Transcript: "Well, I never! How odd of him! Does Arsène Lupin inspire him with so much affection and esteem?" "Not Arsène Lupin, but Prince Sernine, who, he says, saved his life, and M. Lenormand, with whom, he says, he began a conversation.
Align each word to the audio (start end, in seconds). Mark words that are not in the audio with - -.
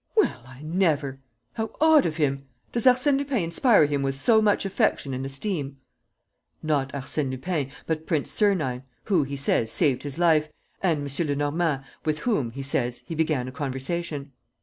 "Well, 0.17 0.41
I 0.47 0.63
never! 0.63 1.19
How 1.53 1.75
odd 1.79 2.07
of 2.07 2.17
him! 2.17 2.47
Does 2.71 2.85
Arsène 2.87 3.19
Lupin 3.19 3.43
inspire 3.43 3.85
him 3.85 4.01
with 4.01 4.15
so 4.15 4.41
much 4.41 4.65
affection 4.65 5.13
and 5.13 5.23
esteem?" 5.23 5.77
"Not 6.63 6.91
Arsène 6.91 7.29
Lupin, 7.29 7.69
but 7.85 8.07
Prince 8.07 8.31
Sernine, 8.31 8.81
who, 9.03 9.21
he 9.21 9.35
says, 9.35 9.71
saved 9.71 10.01
his 10.01 10.17
life, 10.17 10.49
and 10.81 11.07
M. 11.07 11.27
Lenormand, 11.27 11.83
with 12.03 12.17
whom, 12.21 12.49
he 12.49 12.63
says, 12.63 13.03
he 13.05 13.13
began 13.13 13.47
a 13.47 13.51
conversation. 13.51 14.31